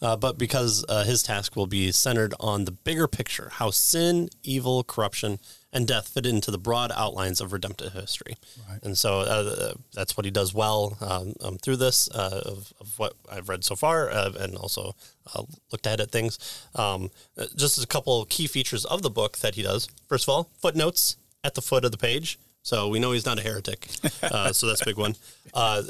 uh, 0.02 0.16
but 0.16 0.38
because 0.38 0.86
uh, 0.88 1.04
his 1.04 1.24
task 1.24 1.56
will 1.56 1.68
be 1.68 1.92
centered 1.92 2.34
on 2.40 2.66
the 2.66 2.72
bigger 2.72 3.08
picture, 3.08 3.50
how 3.54 3.72
sin, 3.72 4.30
evil, 4.44 4.84
corruption, 4.84 5.40
and 5.74 5.88
death 5.88 6.08
fit 6.08 6.26
into 6.26 6.50
the 6.50 6.58
broad 6.58 6.92
outlines 6.96 7.42
of 7.42 7.52
redemptive 7.52 7.94
history. 7.94 8.36
Right. 8.70 8.82
And 8.84 8.98
so 8.98 9.20
uh, 9.20 9.74
that's 9.94 10.16
what 10.16 10.26
he 10.26 10.32
does 10.32 10.54
well 10.54 10.98
um, 11.02 11.34
um, 11.42 11.58
through 11.58 11.78
this 11.78 12.10
uh, 12.12 12.42
of, 12.46 12.74
of, 12.80 12.98
what 12.98 13.14
I've 13.30 13.50
read 13.50 13.64
so 13.64 13.76
far 13.76 14.10
uh, 14.10 14.32
and 14.40 14.56
also 14.56 14.96
uh, 15.36 15.44
looked 15.72 15.86
ahead 15.86 16.02
at 16.02 16.12
things. 16.12 16.40
Um, 16.76 17.12
uh, 17.38 17.46
just 17.56 17.84
a 17.84 17.88
couple 17.88 18.26
key 18.26 18.48
features 18.48 18.86
of 18.86 19.02
the 19.02 19.10
book 19.10 19.40
that 19.40 19.56
he 19.56 19.62
does. 19.62 19.88
First 20.08 20.26
of 20.26 20.30
all, 20.30 20.50
footnotes 20.58 21.18
at 21.44 21.56
the 21.56 21.62
foot 21.62 21.86
of 21.86 21.92
the 21.92 21.98
page. 21.98 22.40
So 22.62 22.90
we 22.90 23.00
know 23.00 23.14
he's 23.14 23.26
not 23.26 23.40
a 23.40 23.42
heretic. 23.42 23.88
Uh, 24.22 24.52
so 24.54 24.68
that's 24.68 24.82
a 24.82 24.86
big 24.86 24.98
one. 24.98 25.16
Uh, 25.54 25.84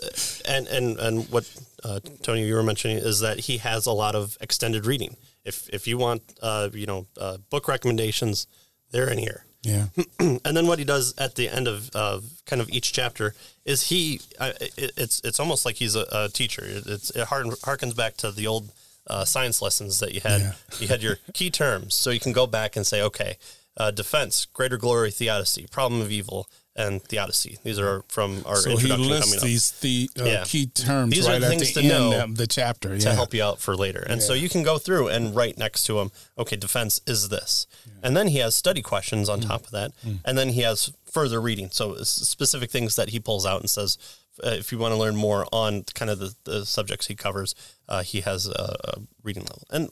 and, 0.47 0.67
and, 0.67 0.99
and 0.99 1.29
what, 1.29 1.49
uh, 1.83 1.99
Tony, 2.21 2.45
you 2.45 2.53
were 2.53 2.61
mentioning 2.61 2.97
is 2.97 3.19
that 3.21 3.39
he 3.41 3.57
has 3.57 3.87
a 3.87 3.91
lot 3.91 4.13
of 4.13 4.37
extended 4.41 4.85
reading. 4.85 5.17
If, 5.43 5.67
if 5.73 5.87
you 5.87 5.97
want, 5.97 6.21
uh, 6.41 6.69
you 6.73 6.85
know, 6.85 7.07
uh, 7.19 7.37
book 7.49 7.67
recommendations, 7.67 8.45
they're 8.91 9.09
in 9.09 9.17
here. 9.17 9.46
Yeah. 9.61 9.87
and 10.19 10.39
then 10.43 10.67
what 10.67 10.79
he 10.79 10.85
does 10.85 11.13
at 11.17 11.35
the 11.35 11.49
end 11.49 11.67
of 11.67 11.89
uh, 11.93 12.21
kind 12.45 12.61
of 12.61 12.69
each 12.69 12.93
chapter 12.93 13.33
is 13.65 13.89
he, 13.89 14.21
uh, 14.39 14.53
it, 14.61 14.91
it's, 14.97 15.21
it's 15.23 15.39
almost 15.39 15.65
like 15.65 15.75
he's 15.75 15.95
a, 15.95 16.05
a 16.11 16.29
teacher. 16.29 16.63
It, 16.63 16.85
it's, 16.85 17.09
it 17.11 17.27
harkens 17.27 17.95
back 17.95 18.17
to 18.17 18.31
the 18.31 18.47
old 18.47 18.71
uh, 19.07 19.25
science 19.25 19.61
lessons 19.61 19.99
that 19.99 20.13
you 20.13 20.21
had. 20.21 20.41
Yeah. 20.41 20.53
You 20.79 20.87
had 20.87 21.01
your 21.01 21.17
key 21.33 21.49
terms. 21.49 21.95
So 21.95 22.09
you 22.11 22.19
can 22.19 22.33
go 22.33 22.47
back 22.47 22.75
and 22.75 22.85
say, 22.85 23.01
okay, 23.01 23.37
uh, 23.77 23.91
defense, 23.91 24.45
greater 24.45 24.77
glory, 24.77 25.11
theodicy, 25.11 25.67
problem 25.71 26.01
of 26.01 26.11
evil, 26.11 26.47
and 26.75 27.01
theodicy. 27.03 27.57
These 27.63 27.79
are 27.79 28.03
from 28.07 28.43
our 28.45 28.57
So 28.57 28.77
he 28.77 28.87
lists 28.91 29.25
coming 29.25 29.39
up 29.39 29.43
these 29.43 29.71
the 29.81 30.09
uh, 30.19 30.23
Yeah. 30.25 30.43
key 30.45 30.67
terms 30.67 31.11
These 31.13 31.27
are 31.27 31.31
right 31.31 31.39
the 31.41 31.47
at 31.47 31.49
things 31.49 31.73
the 31.73 31.81
to 31.81 31.87
know 31.87 32.21
of 32.23 32.37
the 32.37 32.45
chapter. 32.47 32.97
to 32.99 33.13
help 33.15 33.33
you 33.33 33.43
out 33.43 33.59
for 33.59 33.75
later. 33.75 34.05
And 34.07 34.21
so 34.21 34.33
you 34.33 34.47
can 34.47 34.61
go 34.63 34.77
through 34.77 35.07
and 35.07 35.35
write 35.35 35.57
next 35.57 35.83
to 35.85 35.99
him, 35.99 36.11
okay, 36.37 36.55
defense 36.55 37.01
is 37.07 37.29
this. 37.29 37.65
And 38.03 38.15
then 38.15 38.27
he 38.27 38.37
has 38.39 38.55
study 38.55 38.81
questions 38.83 39.27
Mm. 39.27 39.33
on 39.33 39.39
top 39.41 39.65
of 39.65 39.71
that. 39.71 39.91
And 40.23 40.37
then 40.37 40.49
he 40.49 40.61
has 40.61 40.91
further 41.11 41.41
reading. 41.41 41.69
So 41.71 41.95
specific 42.03 42.69
things 42.69 42.95
that 42.95 43.09
he 43.09 43.19
pulls 43.19 43.45
out 43.45 43.61
and 43.61 43.69
says, 43.69 43.97
uh, 44.45 44.49
if 44.51 44.71
you 44.71 44.77
want 44.77 44.91
to 44.93 44.99
learn 44.99 45.15
more 45.15 45.47
on 45.51 45.83
kind 45.95 46.11
of 46.11 46.19
the, 46.19 46.35
the 46.43 46.63
subjects 46.65 47.07
he 47.07 47.15
covers, 47.15 47.55
uh, 47.89 48.03
he 48.03 48.21
has 48.21 48.45
a, 48.47 48.75
a 48.83 48.99
reading 49.23 49.43
level. 49.43 49.63
And 49.71 49.89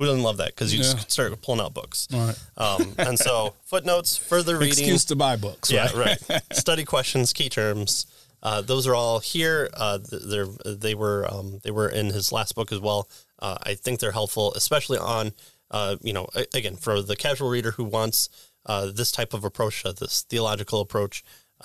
who 0.00 0.06
doesn't 0.06 0.22
love 0.24 0.38
that? 0.38 0.48
Because 0.48 0.72
you 0.72 0.78
Yeah. 0.82 0.94
just 0.94 1.10
start 1.12 1.40
pulling 1.42 1.60
out 1.60 1.74
books. 1.74 2.08
Right. 2.10 2.34
Um, 2.56 2.94
and 2.98 3.18
so 3.18 3.54
footnotes, 3.64 4.16
further 4.16 4.54
reading. 4.54 4.70
Excuse 4.70 5.04
to 5.04 5.14
buy 5.16 5.36
books. 5.36 5.70
Yeah, 5.70 5.92
right? 5.96 6.18
right. 6.28 6.42
Study 6.52 6.84
questions, 6.84 7.32
key 7.32 7.48
terms. 7.48 8.06
Uh, 8.42 8.62
those 8.62 8.86
are 8.86 8.94
all 8.94 9.18
here. 9.20 9.68
Uh, 9.74 9.98
they're, 10.10 10.46
they 10.64 10.94
were 10.94 11.28
um, 11.30 11.60
they 11.62 11.70
were 11.70 11.88
in 11.88 12.06
his 12.06 12.32
last 12.32 12.54
book 12.54 12.72
as 12.72 12.80
well. 12.80 13.08
Uh, 13.38 13.58
I 13.62 13.74
think 13.74 14.00
they're 14.00 14.12
helpful, 14.12 14.54
especially 14.54 14.96
on 14.98 15.32
uh, 15.70 15.96
you 16.00 16.14
know 16.14 16.26
again 16.54 16.76
for 16.76 17.02
the 17.02 17.16
casual 17.16 17.50
reader 17.50 17.72
who 17.72 17.84
wants 17.84 18.30
uh, 18.64 18.86
this 18.86 19.12
type 19.12 19.34
of 19.34 19.44
approach, 19.44 19.84
uh, 19.84 19.92
this 19.92 20.22
theological 20.22 20.80
approach 20.80 21.22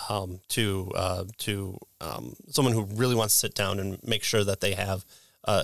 um, 0.09 0.41
to 0.49 0.91
uh, 0.95 1.23
to 1.37 1.79
um, 2.01 2.35
someone 2.49 2.73
who 2.73 2.83
really 2.83 3.15
wants 3.15 3.33
to 3.35 3.39
sit 3.39 3.55
down 3.55 3.79
and 3.79 3.97
make 4.03 4.23
sure 4.23 4.43
that 4.43 4.59
they 4.59 4.73
have 4.73 5.05
uh, 5.45 5.63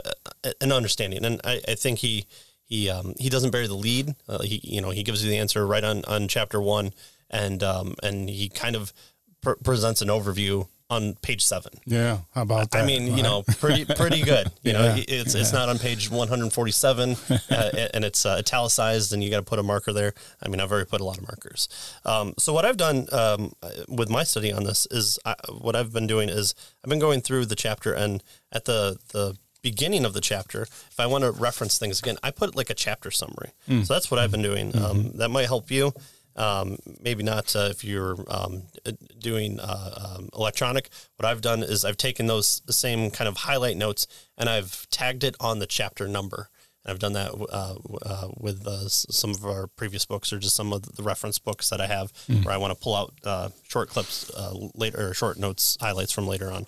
an 0.61 0.71
understanding. 0.71 1.25
And 1.25 1.41
I, 1.43 1.59
I 1.67 1.75
think 1.75 1.99
he 1.99 2.25
he 2.71 2.89
um, 2.89 3.13
he 3.19 3.29
doesn't 3.29 3.51
bury 3.51 3.67
the 3.67 3.75
lead. 3.75 4.15
Uh, 4.27 4.41
he 4.41 4.61
you 4.63 4.81
know 4.81 4.91
he 4.91 5.03
gives 5.03 5.23
you 5.23 5.29
the 5.29 5.37
answer 5.37 5.67
right 5.67 5.83
on 5.83 6.05
on 6.05 6.27
chapter 6.29 6.59
one, 6.61 6.93
and 7.29 7.61
um, 7.61 7.95
and 8.01 8.29
he 8.29 8.47
kind 8.47 8.77
of 8.77 8.93
pr- 9.41 9.59
presents 9.61 10.01
an 10.01 10.07
overview 10.07 10.67
on 10.89 11.15
page 11.15 11.43
seven. 11.43 11.73
Yeah. 11.85 12.19
How 12.33 12.43
about 12.43 12.71
that? 12.71 12.83
I 12.83 12.85
mean, 12.85 13.17
you 13.17 13.23
know, 13.23 13.43
pretty 13.59 13.83
pretty 13.85 14.21
good. 14.21 14.51
You 14.63 14.73
know, 14.73 14.93
Yeah, 14.95 15.03
it's 15.07 15.33
it's 15.33 15.51
not 15.51 15.69
on 15.69 15.79
page 15.79 16.11
147, 16.11 17.15
uh, 17.49 17.87
and 17.93 18.05
it's 18.05 18.25
uh, 18.25 18.35
italicized, 18.35 19.11
and 19.11 19.23
you 19.23 19.31
got 19.31 19.37
to 19.37 19.43
put 19.43 19.57
a 19.57 19.63
marker 19.63 19.91
there. 19.91 20.13
I 20.41 20.49
mean, 20.49 20.59
I've 20.61 20.71
already 20.71 20.87
put 20.87 21.01
a 21.01 21.03
lot 21.03 21.17
of 21.17 21.23
markers. 21.23 21.67
Um, 22.05 22.35
so 22.37 22.53
what 22.53 22.63
I've 22.63 22.77
done 22.77 23.07
um, 23.11 23.53
with 23.89 24.09
my 24.09 24.23
study 24.23 24.53
on 24.53 24.65
this 24.65 24.87
is 24.91 25.17
I, 25.25 25.35
what 25.49 25.75
I've 25.75 25.91
been 25.91 26.05
doing 26.05 26.29
is 26.29 26.53
I've 26.83 26.89
been 26.89 26.99
going 26.99 27.21
through 27.21 27.47
the 27.47 27.55
chapter, 27.55 27.91
and 27.91 28.23
at 28.51 28.65
the 28.65 28.97
the 29.13 29.35
beginning 29.61 30.05
of 30.05 30.13
the 30.13 30.21
chapter, 30.21 30.63
if 30.63 30.99
I 30.99 31.05
want 31.05 31.23
to 31.23 31.31
reference 31.31 31.77
things 31.77 31.99
again, 31.99 32.17
I 32.23 32.31
put 32.31 32.55
like 32.55 32.69
a 32.69 32.73
chapter 32.73 33.11
summary. 33.11 33.51
So 33.83 33.93
that's 33.93 34.09
what 34.09 34.19
I've 34.19 34.31
been 34.31 34.41
doing. 34.41 34.75
Um, 34.77 35.11
that 35.15 35.29
might 35.29 35.45
help 35.47 35.69
you. 35.71 35.93
Um, 36.35 36.77
maybe 37.03 37.23
not 37.23 37.53
uh, 37.55 37.67
if 37.71 37.83
you're 37.83 38.15
um, 38.29 38.63
doing 39.19 39.59
uh, 39.59 40.15
um, 40.17 40.29
electronic. 40.33 40.89
What 41.17 41.25
I've 41.25 41.41
done 41.41 41.61
is 41.61 41.83
I've 41.83 41.97
taken 41.97 42.27
those 42.27 42.61
same 42.69 43.11
kind 43.11 43.27
of 43.27 43.37
highlight 43.37 43.75
notes 43.75 44.07
and 44.37 44.47
I've 44.49 44.89
tagged 44.89 45.23
it 45.25 45.35
on 45.41 45.59
the 45.59 45.67
chapter 45.67 46.07
number. 46.07 46.47
And 46.85 46.91
I've 46.91 46.99
done 46.99 47.13
that 47.13 47.31
uh, 47.33 47.75
uh, 48.01 48.27
with 48.39 48.65
uh, 48.65 48.87
some 48.87 49.31
of 49.31 49.45
our 49.45 49.67
previous 49.67 50.05
books 50.05 50.31
or 50.31 50.39
just 50.39 50.55
some 50.55 50.71
of 50.73 50.95
the 50.95 51.03
reference 51.03 51.37
books 51.37 51.69
that 51.69 51.81
I 51.81 51.87
have 51.87 52.11
where 52.43 52.53
I 52.53 52.57
want 52.57 52.71
to 52.75 52.81
pull 52.81 52.95
out 52.95 53.13
uh, 53.25 53.49
short 53.67 53.89
clips 53.89 54.31
uh, 54.31 54.53
later 54.73 55.09
or 55.09 55.13
short 55.13 55.37
notes, 55.37 55.77
highlights 55.81 56.13
from 56.13 56.27
later 56.27 56.49
on. 56.49 56.65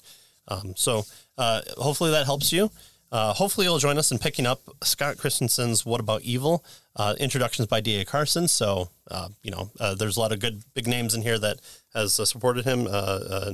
Um, 0.48 0.74
so 0.76 1.04
uh, 1.38 1.62
hopefully 1.78 2.12
that 2.12 2.26
helps 2.26 2.52
you. 2.52 2.70
Uh, 3.14 3.32
hopefully 3.32 3.68
you'll 3.68 3.78
join 3.78 4.00
us 4.00 4.12
in 4.12 4.18
picking 4.18 4.48
up 4.48 4.60
Scott 4.84 5.18
Christensen's 5.18 5.86
"What 5.86 6.00
About 6.00 6.24
Evil" 6.24 6.66
uh, 6.96 7.14
introductions 7.20 7.68
by 7.68 7.80
D.A. 7.80 8.06
Carson. 8.06 8.48
So 8.48 8.90
uh, 9.12 9.30
you 9.44 9.52
know 9.52 9.70
uh, 9.80 9.94
there's 9.94 10.18
a 10.18 10.20
lot 10.20 10.32
of 10.32 10.40
good 10.40 10.64
big 10.74 10.88
names 10.88 11.14
in 11.14 11.22
here 11.22 11.38
that 11.38 11.60
has 11.94 12.20
uh, 12.20 12.26
supported 12.26 12.66
him. 12.66 12.88
Uh, 12.90 13.52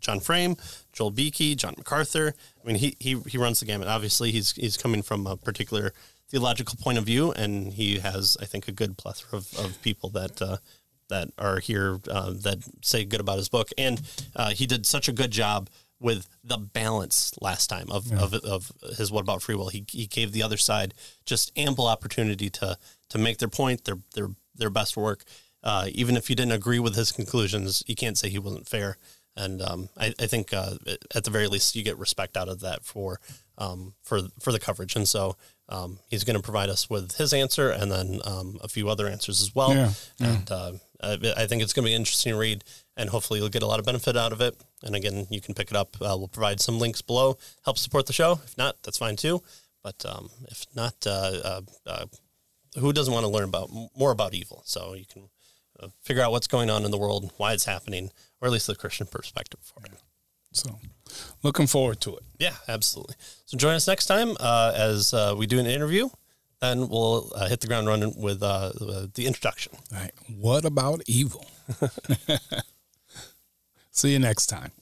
John 0.00 0.20
Frame, 0.20 0.56
Joel 0.92 1.12
Beeke, 1.12 1.56
John 1.56 1.74
MacArthur. 1.78 2.34
I 2.62 2.66
mean 2.66 2.76
he 2.76 2.94
he 3.00 3.18
he 3.26 3.38
runs 3.38 3.60
the 3.60 3.66
gamut. 3.66 3.88
Obviously 3.88 4.32
he's 4.32 4.52
he's 4.52 4.76
coming 4.76 5.00
from 5.00 5.26
a 5.26 5.34
particular 5.34 5.94
theological 6.28 6.76
point 6.78 6.98
of 6.98 7.04
view, 7.04 7.32
and 7.32 7.72
he 7.72 8.00
has 8.00 8.36
I 8.38 8.44
think 8.44 8.68
a 8.68 8.72
good 8.72 8.98
plethora 8.98 9.38
of, 9.38 9.58
of 9.58 9.80
people 9.82 10.10
that. 10.10 10.60
That 11.08 11.32
are 11.38 11.58
here 11.58 11.98
that 12.04 12.62
say 12.82 13.04
good 13.04 13.18
about 13.18 13.38
his 13.38 13.48
book, 13.48 13.70
and 13.76 14.00
he 14.52 14.64
did 14.64 14.86
such 14.86 15.08
a 15.08 15.12
good 15.12 15.32
job 15.32 15.68
with 16.00 16.26
the 16.42 16.56
balance 16.56 17.32
last 17.40 17.68
time 17.68 17.90
of, 17.90 18.10
of, 18.12 18.34
of 18.34 18.72
his 18.96 19.12
what 19.12 19.20
about 19.20 19.42
free 19.42 19.54
will. 19.54 19.68
He, 19.68 19.84
he 19.90 20.06
gave 20.06 20.32
the 20.32 20.42
other 20.42 20.56
side 20.56 20.94
just 21.26 21.52
ample 21.56 21.86
opportunity 21.86 22.48
to 22.50 22.78
to 23.10 23.18
make 23.18 23.38
their 23.38 23.48
point, 23.48 23.84
their 23.84 23.98
their 24.14 24.30
their 24.54 24.70
best 24.70 24.96
work. 24.96 25.24
Uh, 25.62 25.88
even 25.92 26.16
if 26.16 26.30
you 26.30 26.36
didn't 26.36 26.52
agree 26.52 26.78
with 26.78 26.96
his 26.96 27.12
conclusions, 27.12 27.82
you 27.86 27.94
can't 27.94 28.16
say 28.16 28.30
he 28.30 28.38
wasn't 28.38 28.68
fair. 28.68 28.96
And 29.36 29.62
um, 29.62 29.88
I, 29.96 30.14
I 30.18 30.26
think 30.26 30.52
uh, 30.52 30.74
at 31.14 31.24
the 31.24 31.30
very 31.30 31.46
least 31.46 31.76
you 31.76 31.84
get 31.84 31.98
respect 31.98 32.36
out 32.36 32.48
of 32.48 32.60
that 32.60 32.84
for 32.84 33.20
um, 33.58 33.94
for 34.02 34.22
for 34.40 34.52
the 34.52 34.58
coverage. 34.58 34.96
And 34.96 35.08
so 35.08 35.36
um, 35.68 35.98
he's 36.08 36.24
going 36.24 36.36
to 36.36 36.42
provide 36.42 36.68
us 36.68 36.90
with 36.90 37.16
his 37.16 37.32
answer 37.32 37.70
and 37.70 37.92
then 37.92 38.20
um, 38.24 38.58
a 38.62 38.68
few 38.68 38.88
other 38.88 39.06
answers 39.06 39.40
as 39.40 39.54
well. 39.54 39.74
Yeah, 39.74 39.90
And 40.18 40.50
uh, 40.50 40.72
I 41.02 41.42
I 41.42 41.46
think 41.46 41.62
it's 41.62 41.72
going 41.72 41.84
to 41.84 41.90
be 41.90 41.94
an 41.94 42.00
interesting 42.00 42.34
read, 42.34 42.64
and 43.00 43.08
hopefully 43.08 43.40
you'll 43.40 43.48
get 43.48 43.62
a 43.62 43.66
lot 43.66 43.78
of 43.78 43.86
benefit 43.86 44.14
out 44.14 44.30
of 44.30 44.42
it. 44.42 44.54
And 44.82 44.94
again, 44.94 45.26
you 45.30 45.40
can 45.40 45.54
pick 45.54 45.70
it 45.70 45.76
up. 45.76 45.96
Uh, 45.96 46.14
we'll 46.18 46.28
provide 46.28 46.60
some 46.60 46.78
links 46.78 47.00
below, 47.00 47.38
help 47.64 47.78
support 47.78 48.06
the 48.06 48.12
show. 48.12 48.40
If 48.44 48.58
not, 48.58 48.76
that's 48.82 48.98
fine 48.98 49.16
too. 49.16 49.42
But 49.82 50.04
um, 50.04 50.28
if 50.48 50.66
not, 50.76 50.94
uh, 51.06 51.40
uh, 51.42 51.60
uh, 51.86 52.06
who 52.78 52.92
doesn't 52.92 53.12
want 53.12 53.24
to 53.24 53.32
learn 53.32 53.48
about 53.48 53.70
more 53.96 54.10
about 54.10 54.34
evil? 54.34 54.62
So 54.66 54.92
you 54.92 55.06
can 55.10 55.30
uh, 55.80 55.88
figure 56.02 56.22
out 56.22 56.30
what's 56.30 56.46
going 56.46 56.68
on 56.68 56.84
in 56.84 56.90
the 56.90 56.98
world, 56.98 57.32
why 57.38 57.54
it's 57.54 57.64
happening, 57.64 58.10
or 58.40 58.48
at 58.48 58.52
least 58.52 58.66
the 58.66 58.74
Christian 58.74 59.06
perspective 59.06 59.60
for 59.62 59.82
it. 59.86 59.92
So, 60.52 60.78
looking 61.42 61.66
forward 61.66 62.00
to 62.02 62.16
it. 62.16 62.24
Yeah, 62.38 62.54
absolutely. 62.68 63.14
So 63.46 63.56
join 63.56 63.74
us 63.74 63.86
next 63.86 64.06
time 64.06 64.36
uh, 64.40 64.72
as 64.74 65.14
uh, 65.14 65.34
we 65.38 65.46
do 65.46 65.58
an 65.58 65.66
interview. 65.66 66.10
And 66.62 66.90
we'll 66.90 67.32
uh, 67.34 67.48
hit 67.48 67.60
the 67.60 67.68
ground 67.68 67.86
running 67.86 68.20
with 68.20 68.42
uh, 68.42 68.72
the 68.74 69.10
the 69.14 69.26
introduction. 69.26 69.72
All 69.94 69.98
right. 69.98 70.12
What 70.28 70.66
about 70.66 71.00
evil? 71.06 71.46
See 73.90 74.12
you 74.12 74.18
next 74.18 74.46
time. 74.46 74.72